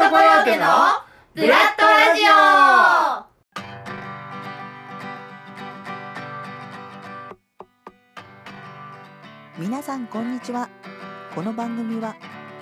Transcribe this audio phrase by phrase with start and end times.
[0.00, 0.64] トコヨーテの
[1.34, 2.22] ブラッドラジ
[9.58, 9.60] オ。
[9.60, 10.70] 皆さんこんにちは。
[11.34, 12.16] この番組は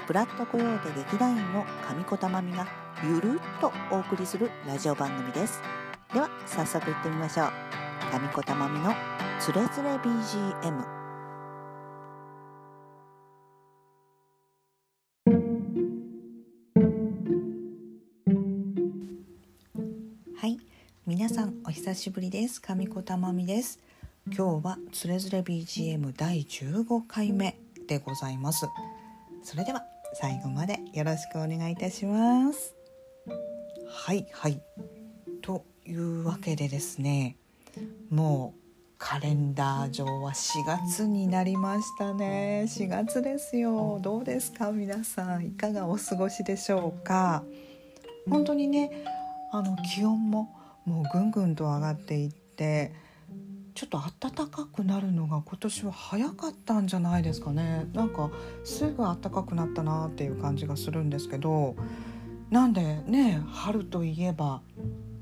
[0.09, 2.66] ブラッドコヨーテ劇団員の上子たまみが
[3.04, 5.63] ゆるっとお送りするラジオ番組です。
[6.13, 7.53] では早速行ってみましょう。
[8.13, 8.93] 上子たまみの
[9.39, 10.97] つれづれ BGM
[21.28, 22.59] 皆さんお久しぶりです。
[22.59, 23.78] 上子たまみです。
[24.34, 28.66] 今日はつれづれ BGM 第15回目でございます。
[29.42, 32.74] それでは最後までよろしくお願いいたします。
[33.91, 34.62] はいはい。
[35.42, 37.37] というわけでですね
[38.09, 38.60] もう
[38.96, 42.65] カレンダー上は4月になりましたね。
[42.66, 43.98] 4月ですよ。
[44.01, 44.73] どうですか？
[44.73, 47.42] 皆さんいかがお過ごしでしょうか？
[48.30, 49.04] 本当にね
[49.52, 50.54] あの気温も
[50.88, 52.92] もうぐんぐんと上がっていって
[53.74, 57.86] ちょっと暖かくなるのが今年は早かったんじゃないですかね。
[57.92, 58.30] なんか
[58.64, 61.76] すぐ暖かくなったなっていう感じがするんですけど
[62.50, 64.62] なんでね春といえば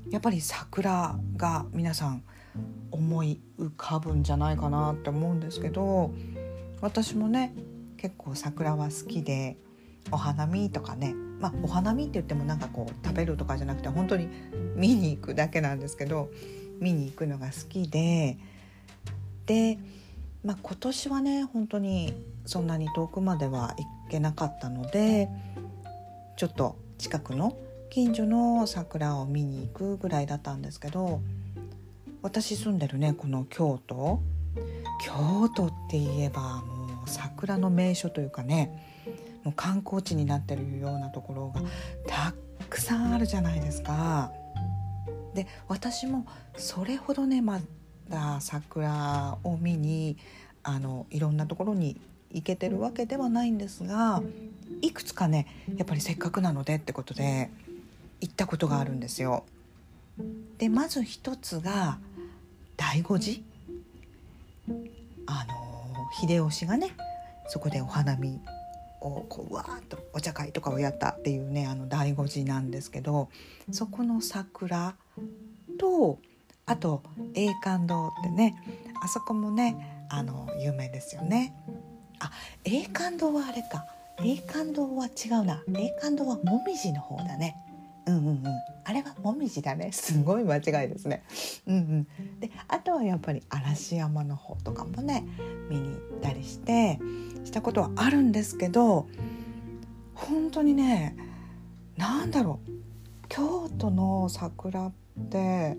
[0.09, 2.23] やっぱり桜が皆さん
[2.89, 6.13] 思い浮かぶんじゃないかなって思うんですけど
[6.81, 7.53] 私もね
[7.97, 9.57] 結構桜は好きで
[10.11, 14.27] お花見とかねまあお花見って言ってもなんかこう食べるとかじゃなくて本当に
[14.75, 16.29] 見に行くだけなんですけど
[16.79, 18.37] 見に行くのが好きで
[19.45, 19.79] で、
[20.43, 22.13] まあ、今年はね本当に
[22.45, 25.29] そんなに遠くまでは行けなかったので
[26.35, 27.57] ちょっと近くの
[27.89, 31.21] 近所の桜を見に行くぐらいだったんですけど
[32.21, 34.21] 私住んでるねこの京都。
[34.99, 38.86] 京都って言えばもう桜の名所というかね
[39.47, 41.61] もう観光地になってるようなところが
[42.05, 42.33] た
[42.69, 44.29] くさんあるじゃないですか。
[45.33, 46.25] で私も
[46.57, 47.61] それほどねま
[48.09, 50.17] だ桜を見に
[50.63, 51.95] あのいろんなところに
[52.33, 54.21] 行けてるわけではないんですが
[54.81, 55.47] いくつかね
[55.77, 57.49] やっぱりせっかくなのでってことで
[58.19, 59.45] 行ったことがあるんですよ。
[60.57, 61.99] でまず一つが
[62.75, 63.41] 醍醐寺
[65.25, 66.91] あの秀吉がね
[67.47, 68.41] そこでお花見
[69.01, 73.29] をこうわーっとお茶会とかをやったっていうねあの醍醐寺なんですけど
[73.71, 74.95] そこの桜
[75.79, 76.19] と
[76.65, 77.03] あと
[77.33, 78.55] 栄冠堂ってね
[79.03, 81.53] あそこもねあの有名ですよね。
[82.19, 82.31] あ
[82.65, 83.85] 栄冠堂はあれか
[84.23, 87.55] 栄冠堂は違うな栄冠堂はもみじの方だね。
[88.07, 88.43] うんうんうん、
[88.85, 89.91] あれはもみじだね。
[89.91, 91.23] すごい間違いですね。
[91.67, 92.07] うんうん、
[92.39, 95.27] であとはやっぱり嵐山の方とかもね
[95.69, 96.99] 見に行ったりして
[97.43, 99.07] したことはあるんですけど
[100.13, 101.15] 本当にね
[101.97, 102.71] なんだろう。
[103.29, 104.91] 京都の桜っ
[105.29, 105.77] て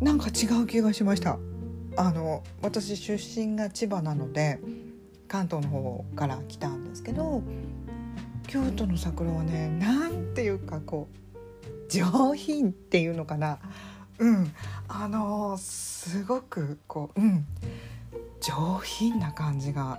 [0.00, 1.38] なんか違う気がしました。
[1.96, 4.60] あの私出身が千葉なので
[5.28, 7.42] 関東の方から来たんですけど
[8.46, 13.58] 京都の桜はねなんていうかこう上品っていうのかな。
[14.18, 14.54] うん。
[14.88, 17.46] あのすごくこううん。
[18.40, 19.98] 上品な感じが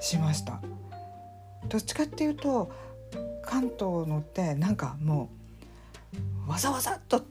[0.00, 0.60] しました。
[1.68, 2.72] どっちかっていうと
[3.42, 5.30] 関東のってなんかも
[6.46, 7.24] うわざわざと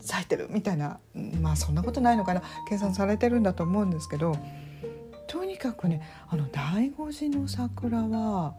[0.00, 0.98] 咲いてるみたいな
[1.40, 2.42] まあそんなことないのかな。
[2.68, 4.36] 計算されてるんだと思うんですけど
[5.26, 8.54] とにかくねあの醍醐寺の桜は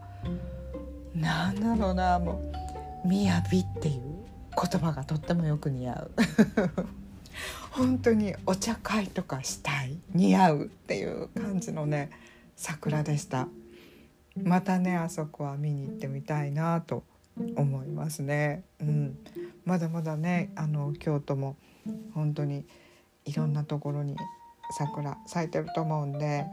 [1.14, 2.52] 何だろうなもう
[3.08, 4.02] 「雅」っていう
[4.54, 6.10] 言葉がとってもよく似合う。
[7.72, 12.10] 本当にお茶会とかしたい似合うっていう感じのね
[12.56, 13.48] 桜でした。
[14.36, 17.04] またねあそこは見に行ってみたいなと
[17.56, 18.62] 思いますね。
[18.80, 19.18] うん、
[19.64, 21.56] まだまだねあの京都も
[22.14, 22.64] 本当に
[23.24, 24.16] いろんなところに
[24.78, 26.46] 桜咲いてると思うんで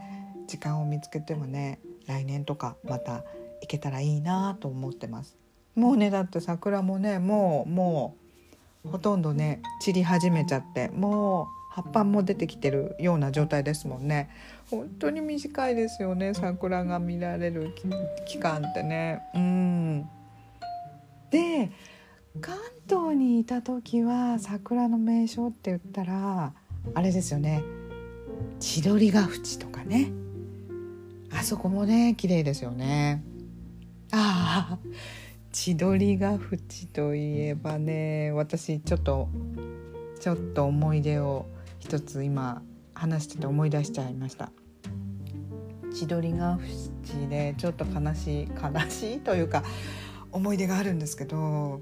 [0.46, 3.24] 時間を見つけてもね来年とかまた
[3.62, 5.38] 行けたらいいなと思ってます。
[5.74, 8.16] もうねだって桜もねもうも
[8.84, 14.28] うほとんどね散り始めちゃってもう葉っぱも出てきてるような状態ですもんね。
[14.70, 17.74] 本当に短いですよね桜が見られる
[18.26, 19.22] 期間ってね。
[19.34, 20.08] うん。
[21.30, 21.70] で
[22.40, 22.56] 関
[22.88, 26.52] 東にいた時は桜の名所って言ったら
[26.94, 27.62] あれですよね。
[28.60, 30.12] 千鳥ヶ淵とかね。
[31.34, 33.22] あそこもね綺麗ですよね。
[34.12, 34.78] ああ
[35.52, 39.28] 千鳥ヶ淵といえばね私ちょっと
[40.20, 41.46] ちょっと思い出を
[41.78, 42.62] 一つ今
[42.94, 44.52] 話してて思い出しちゃいました
[45.92, 49.62] 千鳥ヶ淵でちょっと悲しい悲しいというか
[50.30, 51.80] 思い出があるんですけど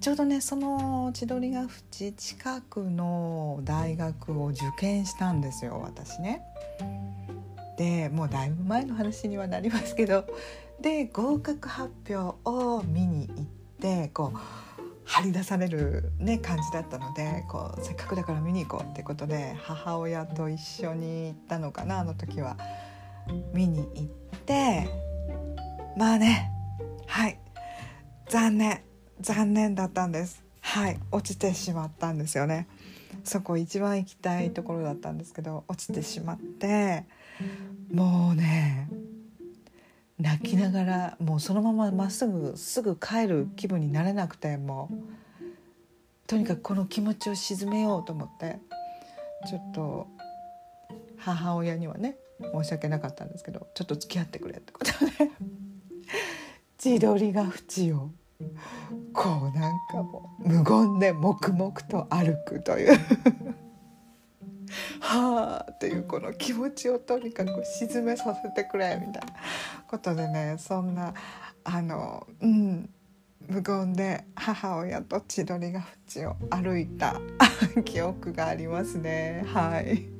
[0.00, 6.42] ちょうどねその千鳥ヶ淵近くの大学を受験したんですよ私ね。
[7.76, 10.24] でもうだいぶ前の話にはなりますけど
[10.80, 13.44] で合格発表を見に行っ
[13.80, 14.38] てこう
[15.04, 22.56] 張り出される、ね、感じだったのでこうせっかくだから見に行こうってことで母親と一緒に行ったのかなあの時は。
[23.52, 24.88] 見に行って
[25.96, 26.52] まあね
[27.06, 27.38] はい。
[28.28, 28.82] 残念
[29.20, 30.44] 残念だったんです。
[30.60, 32.68] はい落ちてしまったんですよね。
[33.24, 37.04] そこ一番行きたいところだったんですけど落ちてしまって
[37.92, 38.88] もうね
[40.18, 45.16] 泣きながらもうそのまままっすぐすぐ帰る気分になれなくてもう。
[46.26, 48.58] とにかくこの気持ちを鎮めようと思って
[49.48, 50.08] ちょっと
[51.18, 52.16] 母親にはね
[52.52, 54.90] 申し訳なかったんですけどちょっと付き合ってくれってこと
[55.24, 55.30] で。
[56.78, 58.10] 千鳥ヶ淵を
[59.12, 62.98] こうなんかもう無言で黙々と歩くという
[65.00, 69.32] はあっていうこの気持ちをとにかく沈めさせてくれみたいな
[69.86, 71.14] ことでねそんな
[71.64, 72.90] あのうん
[73.48, 77.20] 無言で母親と千鳥ヶ淵を歩いた
[77.84, 80.16] 記憶がありますねはい。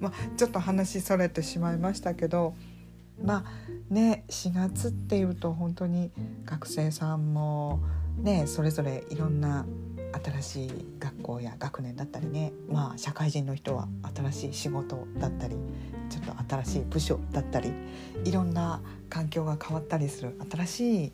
[0.00, 2.54] まあ、ちょっと話それてしまいましたけど
[3.22, 6.10] まあね4月っていうと本当に
[6.44, 7.80] 学生さんも
[8.18, 9.66] ねそれぞれいろんな
[10.22, 15.56] 新しい学校や学年だったりねまあ社会人の人は新しい仕事だったり
[16.10, 17.72] ちょっと新しい部署だったり
[18.24, 21.12] いろんな環境が変わったりする新しい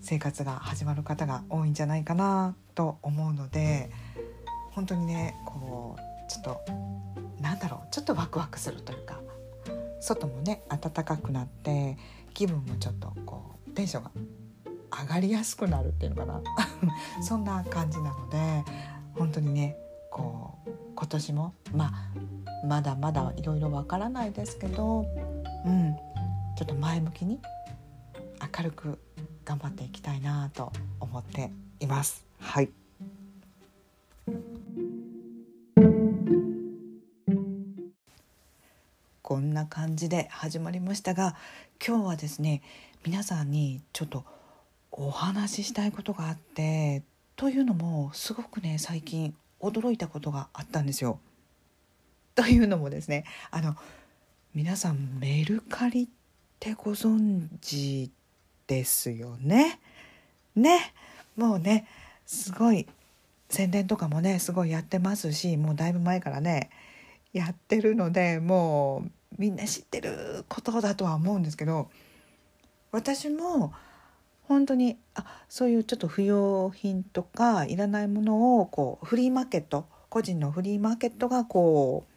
[0.00, 3.90] 生活が始まる方が多いんじゃないかなと思うので
[4.72, 6.60] 本当にねこうちょっと
[7.40, 9.20] なんだろうちょっとワクワクするというか
[10.00, 11.96] 外もね暖かくなって
[12.34, 14.10] 気分もちょっとこうテンションが
[14.92, 16.42] 上がりやすくなるっていうのかな
[17.22, 18.64] そんな感じなので
[19.14, 19.76] 本当にね
[20.10, 25.06] こう今年もまあまだまだいろいろわからないですけど
[25.64, 25.96] うん
[26.56, 27.40] ちょっと前向きに
[28.56, 28.98] 明るく
[29.44, 31.50] 頑張っていきたいなと思って
[31.80, 32.24] います。
[32.38, 32.68] はい
[39.22, 41.36] こんな感じで始まりましたが
[41.84, 42.60] 今日はですね
[43.02, 44.24] 皆さんにちょっと
[44.92, 47.02] お話ししたいことがあって
[47.36, 51.18] というのもすごくね最近驚いたことがあったんですよ。
[52.34, 53.74] というのもですねあの
[54.54, 56.08] 皆さんメルカリっ
[56.60, 58.10] てご存知
[58.66, 59.80] ですよね？
[60.54, 60.92] ね
[61.36, 61.86] もうね
[62.26, 62.86] すごい
[63.48, 66.70] 宣伝とかもねすごいやってますしもうだいぶ前からね
[67.32, 71.90] やってるのでもうみんな知ってることだとは思うんですけど
[72.90, 73.72] 私も
[74.48, 82.12] 本当にあそういうちょっと不要品とかいらないものをこうフリーマーケット個人のフリーマーケットがこう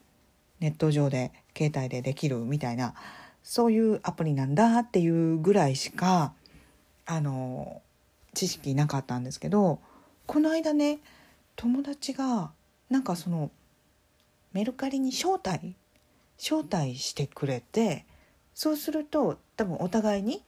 [0.63, 2.94] ネット上で携帯でできるみたいな
[3.44, 6.33] そういうアプリなんだっていうぐらいしか
[7.06, 7.81] あの
[8.33, 9.80] 知識なかったんですけど
[10.25, 11.00] この間ね
[11.56, 12.51] 友達が
[12.89, 13.51] なんかその
[14.51, 15.75] メルカリに招待
[16.38, 18.06] 招待してくれて
[18.54, 20.42] そうすると多分お互いに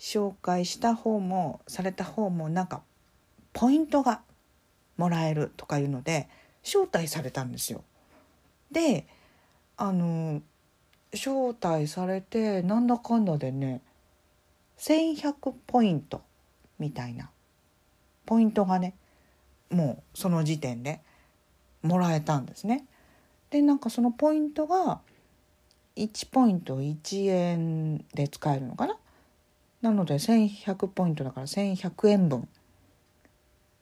[0.00, 2.82] 紹介した方もされた方もなんか
[3.52, 4.22] ポイントが
[4.96, 6.28] もらえるとかいうので
[6.64, 7.84] 招待されたんですよ。
[8.72, 9.06] で
[9.76, 10.40] あの
[11.12, 13.82] 招待されてなんだかんだでね
[14.78, 16.22] 1,100ポイント
[16.78, 17.30] みたいな
[18.24, 18.94] ポイントがね
[19.70, 21.00] もうその時点で
[21.82, 22.86] もらえたんですね。
[23.50, 25.00] でなんかそのポイントが
[25.96, 28.96] 1ポイント1円で使えるのかな
[29.82, 32.48] なので1100ポイントだから1100円分。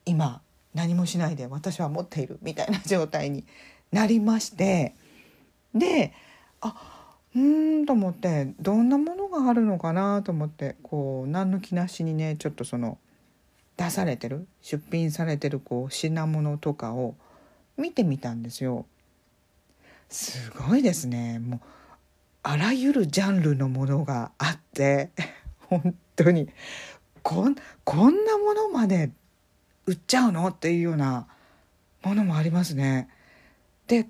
[0.05, 0.41] 今
[0.75, 3.45] 何もしないで私は持っているみたいな状態に
[3.93, 4.95] なりまして。
[5.75, 6.13] で
[6.61, 6.75] あ
[7.35, 12.99] うんと思ってどんなものがあるのかなと思ってこう何の気なしにねちょっとその
[13.77, 17.15] 出されてる出品されてるこう品物とかを
[17.77, 18.87] 見てみたんですよ。
[20.09, 21.39] すごいですね。
[21.39, 21.61] もう
[22.43, 25.11] あらゆるジャンルのものがあって。
[25.69, 26.49] 本当に
[27.23, 29.11] こんこんなものまで
[29.87, 31.27] 売っちゃうのっていうような
[32.03, 33.09] ものもありますね。
[33.87, 34.09] で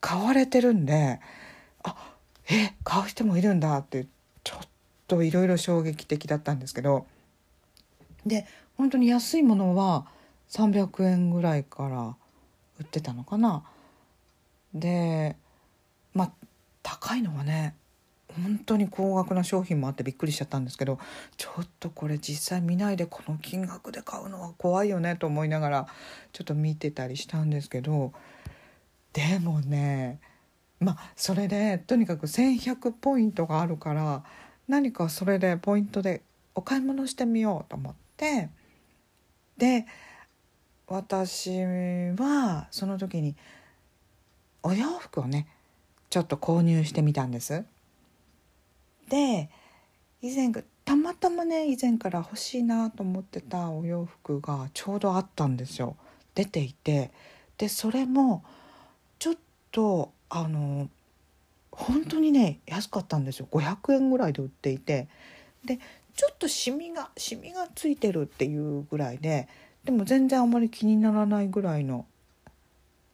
[0.00, 1.20] 買われてるんで
[1.82, 2.14] あ
[2.50, 4.06] え買う人もいるんだって
[4.44, 4.68] ちょっ
[5.06, 7.06] といろいろ衝撃的だったんですけど
[8.26, 10.06] で本当に安いものは
[10.50, 12.16] 300円ぐらいから
[12.78, 13.64] 売ってたのかな。
[14.74, 15.36] で
[16.14, 16.32] まあ
[16.82, 17.74] 高いのはね
[18.42, 20.98] 本当に高額な商品もあってびっくりしちゃったんですけど
[21.36, 25.86] ちょっとこれ実際見ないでこの金額で買うのは怖いよねと思いながら
[26.32, 28.12] ちょっと見てたりしたんですけど
[29.12, 30.20] でもね
[30.80, 34.24] まあそれでとにかく1,100ポイントがあるから
[34.68, 36.22] 何かそれでポイントで
[36.54, 38.50] お買い物してみようと思って
[39.56, 39.86] で
[40.86, 43.36] 私はその時に
[44.62, 45.46] お洋服をね
[46.10, 47.64] ちょっと購入してみたんです。
[49.12, 49.50] で
[50.22, 50.50] 以前
[50.86, 55.96] たまたまね以前から欲しいなと思ってたお洋服がちょうどあったんですよ。
[56.34, 57.10] 出ていて。
[57.58, 58.42] でそれも
[59.18, 59.34] ちょっ
[59.70, 60.88] とあの
[61.70, 63.48] 本当にね安かったんですよ。
[63.52, 65.08] 500円ぐらいで売っていて。
[65.62, 65.78] で
[66.16, 69.46] ちょっとシミがシミがついてるっていうぐらいで。
[69.84, 72.06] でも全然あんまり気にならないぐらいの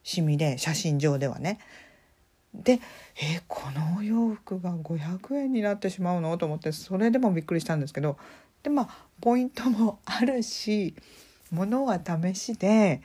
[0.05, 1.59] シミで写真上ではね。
[2.59, 2.81] で
[3.21, 6.37] えこのお洋服が500円になってしまうの？
[6.39, 8.17] と思ってそれでもびっくりしたんですけど
[8.63, 8.89] でまあ
[9.21, 10.95] ポイントもあるし
[11.51, 13.01] 物は試しで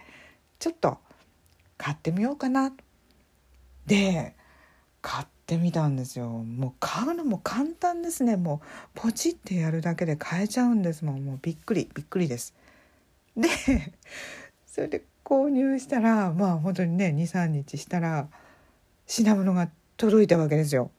[0.60, 0.98] ちょっと
[1.78, 2.74] 買ってみようかな。
[3.86, 4.36] で
[5.02, 6.30] 買ってみたんですよ。
[6.30, 8.38] もう買うのも簡単ですね。
[8.38, 11.26] もうポチってやるだけで買えちゃうんですもん。
[11.26, 12.54] もうびっくりびっくりです。
[13.36, 13.50] で
[14.66, 18.30] それで購入したらまあ本当にね23日したら
[19.08, 20.92] 品物が届いたわけですよ。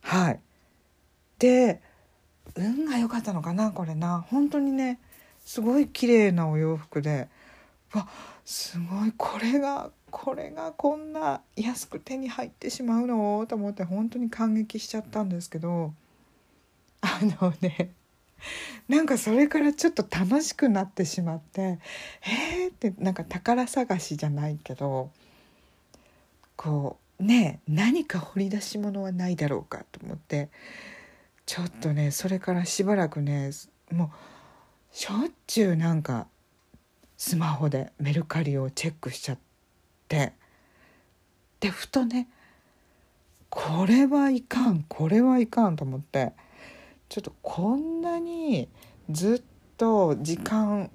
[0.00, 0.40] はい
[1.38, 1.80] で
[2.54, 5.00] 運が良かったのかなこれな本当にね
[5.44, 7.28] すごい綺麗なお洋服で
[7.92, 8.08] わ
[8.44, 13.46] すごいこれがこれがこんな安く手に入ってしまうの？
[13.48, 15.94] と思って本当に感激しちゃったんですけど
[17.00, 17.92] あのね
[18.88, 21.78] なんかそれからちょっと楽しくなってしまって
[22.26, 25.10] 「えー!」ってなんか宝探しじゃないけど
[26.56, 30.50] こうね何か掘り出し物はないだろうかと思って
[31.46, 33.50] ちょっとねそれからしばらくね
[33.90, 34.12] も
[34.92, 36.26] うしょっちゅうなんか
[37.16, 39.38] スマホでメルカリをチェックしちゃっ
[40.08, 40.32] て
[41.60, 42.28] でふとね
[43.48, 46.32] これはいかんこれはいかんと思って
[47.08, 48.68] ちょっとこんなに
[49.10, 49.42] ずっ
[49.76, 50.90] と時間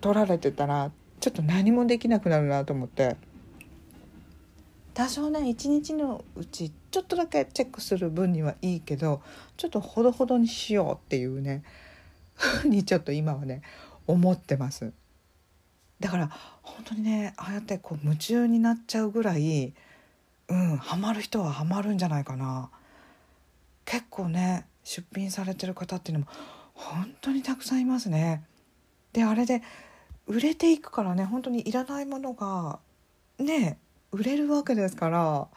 [0.00, 0.90] 取られてたら
[1.20, 3.16] ちょっと何もできなくなるなと思って。
[4.94, 9.22] 多少ね一日のうちちょっとだけチェックする分にはいいけど
[9.56, 11.62] ちょっとほどほどにしようっていうね
[12.34, 13.62] ふう にちょっと今はね
[14.06, 14.92] 思ってます。
[16.00, 16.30] だから
[16.62, 19.72] 本当にねああやってこう夢中になっちゃうぐらい
[20.48, 22.70] うんハマる人はハマるんじゃないかな。
[23.84, 26.30] 結構ね出品されてる方っていうのも
[26.74, 28.44] 本当にたくさんいますね。
[29.12, 29.62] であれで
[30.26, 32.78] 売れていくからね本当にいらないものが
[33.38, 33.78] ね
[34.12, 35.48] 売れるわけですから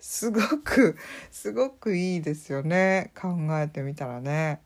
[0.00, 0.96] すごく
[1.30, 4.60] すごくいいですよね考えてみたらね。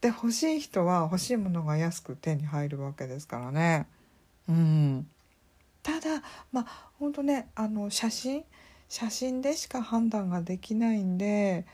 [0.00, 3.86] で欲しい人は欲しいものが安く手に入るわけですからね。
[4.48, 5.08] うん、
[5.82, 8.44] ただまあ本当ねあの写真
[8.88, 11.64] 写真でしか判断ができないんで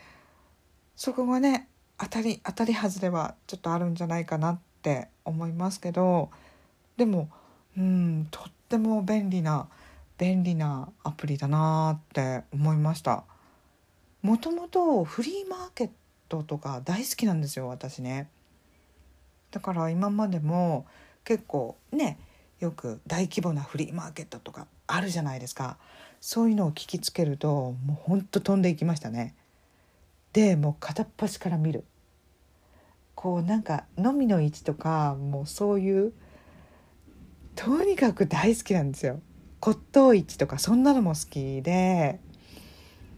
[0.95, 6.31] そこがね当たり当たり外れはちょっとあるんじゃないかなって思いますけど
[6.99, 7.31] でも
[7.77, 9.69] うんとっても便利な
[10.19, 13.25] 便利なアプリだなって思いました。
[14.21, 15.91] もともとフリーマーケッ
[16.29, 18.29] トとか大好きなんですよ私ね。
[19.53, 20.87] だから今までも
[21.25, 22.19] 結構ね
[22.59, 25.79] よく大規模なフリーマーケットとかあるじゃないですか。
[26.21, 29.37] そういうのを聞きつけるともうほんと飛んでいきましたね。
[30.33, 31.85] でもう片っ端から見る。
[33.15, 36.13] こうなんかのみの位置とかもうそういう
[37.55, 39.21] とにかく大好きなんですよ。
[39.61, 42.21] 骨董市とかそんなのも好きで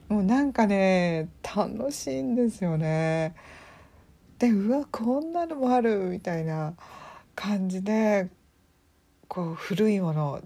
[0.08, 3.34] もうなんかね楽しいんですよね。
[4.38, 6.74] でうわこんなのもあるみたいな
[7.34, 8.28] 感じで
[9.28, 10.42] こう古いもの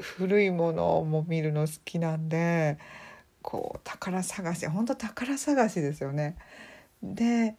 [0.00, 2.78] 古いものも見るの好きなんで
[3.42, 6.36] こう宝探し本当宝探しですよね。
[7.02, 7.56] で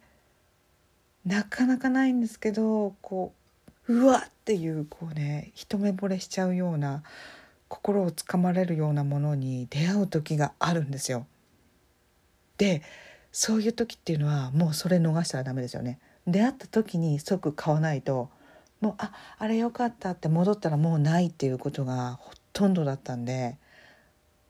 [1.24, 3.34] なかなかないんですけどこ
[3.86, 7.02] ううわっていうこうね一目惚れしちゃうような
[7.70, 11.26] 心をつかまれるようなものに出会う時があるんですよ。
[12.58, 12.82] で
[13.32, 16.00] そういう時っていうのはもうそれ逃したらダメですよね。
[16.26, 18.28] 出会った時に即買わないと
[18.80, 23.56] もうああれよかったって戻ったらもうないっていうことがほとんどだったんで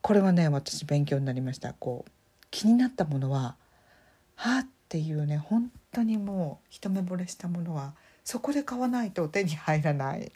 [0.01, 2.11] これはね私勉強になりましたこう
[2.49, 3.55] 気になったものは
[4.35, 10.31] はっていうね本当にもう一目惚れしたものはそこで買わないと手に入らない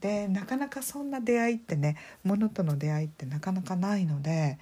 [0.00, 4.58] でなかなかそんな出会いってね物との出会いってなかなかないので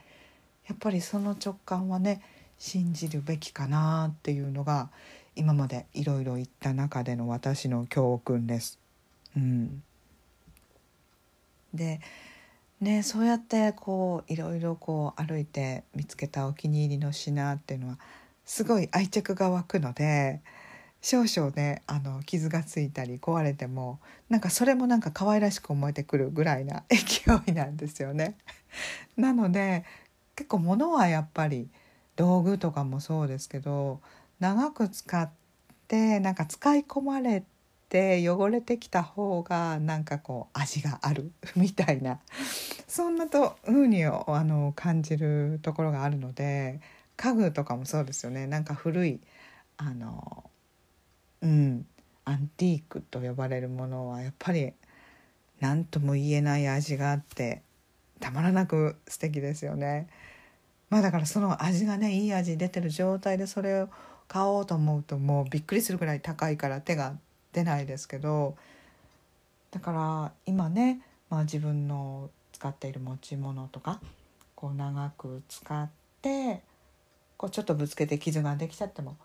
[0.69, 2.23] やっぱりその直感はね
[2.59, 4.91] 信じるべきかなっていうのが
[5.37, 8.79] 今までいろいろ言った中での私の教訓です。
[9.37, 9.83] うん、
[11.75, 12.01] で
[12.81, 17.99] ねそうやってこういろいろこう歩いて見つけたお気に入りの品っていうのは
[18.45, 20.41] すごい愛着が湧くので
[21.05, 28.39] 少々ねあの傷がついたり壊れてもなんかそれもなんか可愛らしく思えてくるぐらいな勢いなんですよね。
[29.15, 29.85] なので
[30.35, 31.69] 結構物はやっぱり
[32.17, 34.01] 道具とかもそうですけど
[34.41, 35.31] 長く使っ
[35.89, 37.45] てなんか使い込まれ
[37.91, 42.19] て汚れてきた方がなんかこう味があるみたいな
[42.89, 46.81] そんなとふうにあの感じるところがあるので
[47.19, 49.21] 家具とかもそうですよねなんか古い
[49.77, 50.51] あの
[51.45, 51.87] うん
[52.25, 54.73] アンティークと呼ばれるものはやっぱり
[55.61, 57.63] 何とも言えない味があって
[58.19, 60.09] たまらなく素敵ですよね。
[60.89, 63.89] まあだからその味がねいい味出てる状態でそれを
[64.29, 67.15] 買おうと思うともうびっくりするぐらい高いから手が
[67.53, 68.57] 出ないですけど
[69.71, 74.01] だから今ね、まあ、自分の使っている持ち物とか
[74.55, 75.91] こう長く使っ
[76.23, 76.63] て
[77.37, 79.17] こうちょっとぶつけて傷ができちゃっても、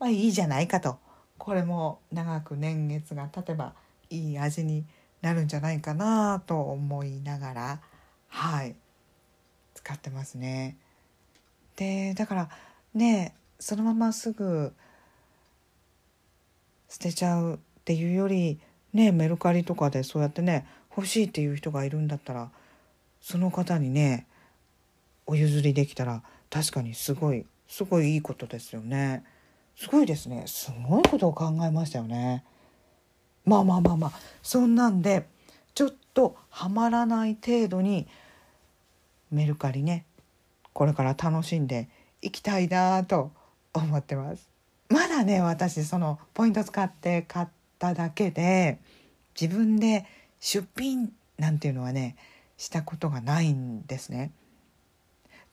[0.00, 0.98] まあ、いいじゃないかと
[1.38, 3.74] これも長く年月が経てば
[4.10, 4.84] いい味に
[5.22, 7.80] なるんじゃないかなと思いながら
[8.28, 8.74] はい
[9.74, 10.76] 使ってますね。
[11.76, 12.48] でだから
[12.94, 14.72] ねそのまますぐ
[16.88, 18.60] 捨てちゃうっていうより
[18.92, 20.66] ねメルカリとかでそうやってね
[20.96, 22.50] 欲しいっていう人がいるんだったら
[23.20, 24.26] その方にね
[25.26, 29.22] お譲りできたら確かにすごいすごいいいことですよね。
[29.78, 32.42] すごいですねすごいことを考えましたよね。
[33.44, 35.24] まあまあまあまあそんなんで
[35.72, 38.08] ちょっとはまらない程度に
[39.30, 40.04] メルカリね
[40.72, 41.88] これから楽しんで
[42.22, 43.30] いきたいなと
[43.72, 44.48] 思ってます。
[44.88, 47.46] まだね私そのポイント使って買っ
[47.78, 48.80] ただけで
[49.40, 50.06] 自分で
[50.40, 52.16] 出品なんていうのはね
[52.56, 54.32] したことがないんですね。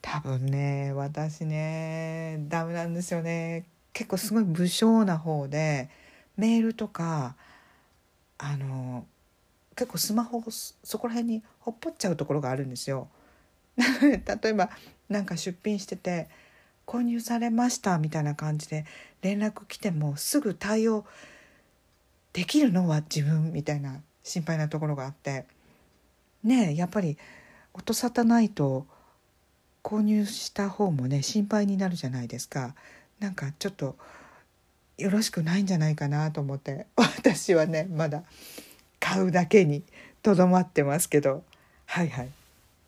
[0.02, 5.90] 多分ね私ねダメなんですよね結構すごい武将な方で
[6.36, 7.38] メールとか
[8.38, 9.06] あの
[9.74, 13.08] 結構スマホをそこら辺にほっぽっちゃうところがあるんですよ。
[13.80, 14.70] 例えば
[15.08, 16.28] なんか出品してて
[16.86, 18.86] 購入されましたみたいな感じで
[19.22, 21.06] 連絡来てもすぐ対応
[22.34, 25.46] できるのは自分みたいな心配なところがあって
[26.44, 27.18] ねえやっぱり
[27.74, 28.86] 音沙汰ないと
[29.84, 32.76] 購入した方もね心配になるじゃないですか
[33.26, 33.96] なんかちょっと
[35.00, 36.86] よろしくないんじゃないかなと思って。
[36.96, 38.24] 私はねまだ。
[39.00, 39.84] 買うだけに
[40.24, 41.44] とどまってますけど。
[41.86, 42.30] はいはい。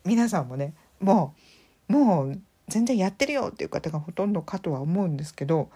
[0.04, 1.34] 皆さんもねも
[1.88, 5.70] うもう全然やってるよっていう方がほとんどかとは思うんですけど。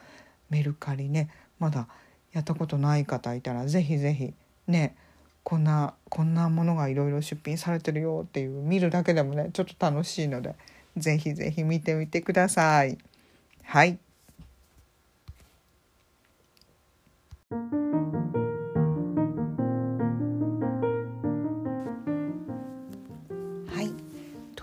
[0.52, 1.88] メルカリねまだ
[2.32, 4.34] やったことない方いたら是非是非
[4.68, 4.94] ね
[5.42, 10.54] こんなこんなものがいろいろ出品されてるよっていう見るだけでもねちょっと楽しいので
[10.96, 12.98] 是非是非見てみてください。
[13.64, 13.98] はい。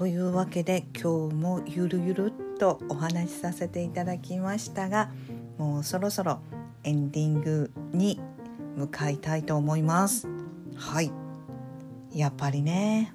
[0.09, 5.11] いうわけで今日もゆるゆるっとお話しさせていただきましたが
[5.57, 6.39] もうそろそろ
[6.83, 8.19] エンディングに
[8.75, 10.27] 向かいたいと思います。
[10.75, 11.11] はい。
[12.11, 13.13] やっぱりね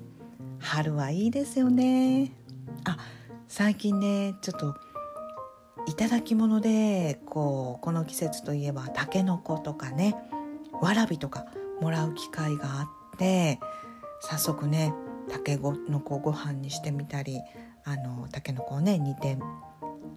[0.61, 2.33] 春はいいですよね。
[2.85, 2.96] あ
[3.48, 4.76] 最近ねちょっと
[5.87, 10.14] いただき物でこうこの季節といえばたけのことかね
[10.80, 11.46] わらびとか
[11.80, 13.59] もらう機会があって
[14.20, 14.94] 早速ね
[15.28, 17.40] たけのこご飯にしてみたり
[17.84, 19.38] あのたけのこをね煮て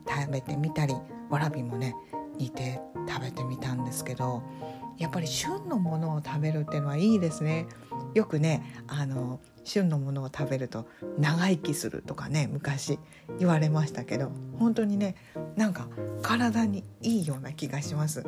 [0.07, 0.95] 食べてみたり
[1.29, 1.95] わらびもね
[2.37, 4.43] 煮て食べてみたんですけど
[4.97, 7.67] やっぱり旬のものを食べるっていうのはいいですね。
[8.13, 10.87] よくねあの旬のものを食べると
[11.19, 12.99] 長生きするとかね昔
[13.37, 15.15] 言われましたけど本当にね
[15.55, 15.87] なんか
[16.21, 18.23] 体にいいような気がします。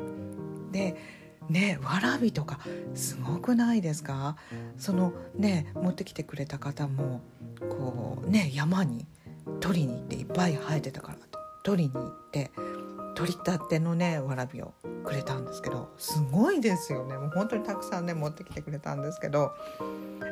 [0.72, 0.96] で
[1.50, 2.60] ねわらびとか
[2.94, 4.36] すごくないですか？
[4.78, 7.22] そのね持ってきてくれた方も
[7.60, 9.06] こうね山に
[9.60, 11.18] 取りに行っていっぱい生えてたから
[11.64, 12.52] 取りに行って
[13.16, 17.18] 取りたてのねわらびをくれたんですけどすごいですよね。
[17.18, 19.52] もう本当にたくさんね持ってきてくれたんですけど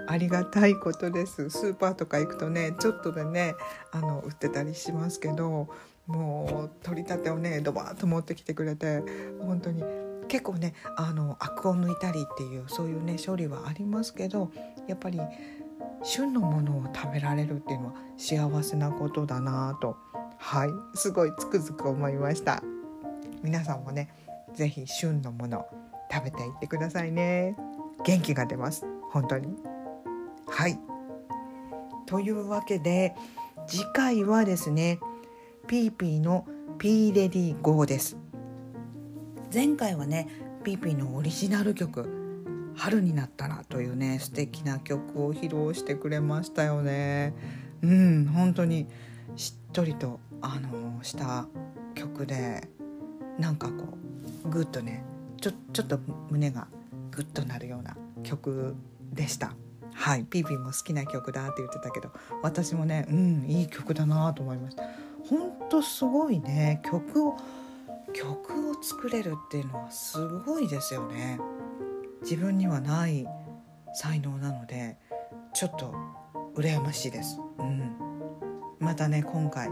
[0.08, 1.50] ありがたいことです。
[1.50, 3.56] スーパーとか行くとねちょっとでね
[3.92, 5.68] あの売ってたりしますけど
[6.06, 9.04] もう取りたてをねドバーッと持ってきてくれて
[9.42, 9.84] 本当に
[10.28, 14.52] 結構ねあのアクを抜いたりっていうそういうね処理はありますけど
[14.88, 15.20] やっぱり
[16.04, 19.98] 旬のものを食べられるっていうのは幸せなことだなと。
[20.38, 20.70] はい。
[20.96, 22.64] すごいつくづく思いました。
[23.44, 24.10] 皆さんもね
[24.54, 25.66] ぜひ旬のもの
[26.12, 27.56] 食べていってくださいね。
[28.04, 28.86] 元気が出ます。
[29.12, 29.56] 本当に。
[30.48, 30.80] はい。
[32.06, 33.16] というわけで
[33.68, 35.00] 次回はですね
[35.68, 36.46] ピーピーの
[36.78, 38.18] ピー ready go です。
[39.54, 40.28] 前回はね
[40.64, 47.34] ピーピーのオリジナル曲春になったらというね素敵な曲を披露してくれましたよね。
[47.82, 48.88] うん本当に
[49.36, 51.48] しっとりとあのした
[51.96, 52.68] 曲で
[53.40, 53.98] なんかこ
[54.46, 55.04] うグッとね
[55.40, 56.68] ちょちょっと胸が
[57.12, 58.76] グッとなるような曲
[59.14, 59.54] でした。
[59.94, 62.12] はいピーピーも好きな曲だって言ってたけど
[62.44, 64.84] 私もねうんいい曲だなと思いました。
[65.30, 67.38] 本当すごいね曲を
[68.18, 71.40] 曲を作れるっていうのはすごいですよね。
[72.24, 73.28] 自分にはない
[73.94, 74.98] 才能なので
[75.54, 75.94] ちょっと
[76.56, 77.40] 羨ましいです。
[77.60, 77.96] うん。
[78.80, 79.70] またね今回。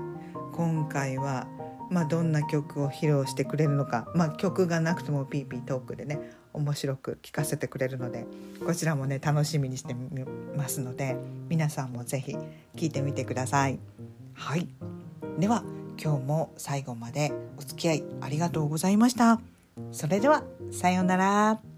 [0.54, 1.48] 今回は
[1.90, 6.20] まあ、どんな曲を披露してくれるのか、まあ、曲がなくてもピーピートークでね
[6.52, 8.26] 面白く聞かせてくれるので
[8.66, 11.16] こちらもね楽しみにしてみますので
[11.48, 12.40] 皆さんも是非聴
[12.78, 13.80] いてみてください。
[14.34, 14.68] はい。
[15.38, 15.64] では
[16.02, 19.40] 今日も最後までお付き合いありがとうございました。
[19.92, 21.75] それではさようなら。